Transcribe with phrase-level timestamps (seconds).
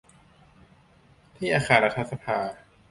[1.35, 2.37] ที่อาคารรัฐสภา